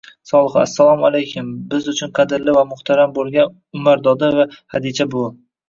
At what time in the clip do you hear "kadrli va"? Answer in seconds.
2.21-2.65